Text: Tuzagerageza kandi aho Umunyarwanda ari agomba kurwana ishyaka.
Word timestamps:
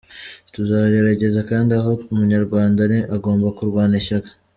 Tuzagerageza 0.53 1.39
kandi 1.49 1.71
aho 1.79 1.91
Umunyarwanda 2.13 2.77
ari 2.87 2.97
agomba 3.15 3.47
kurwana 3.57 3.95
ishyaka. 4.01 4.29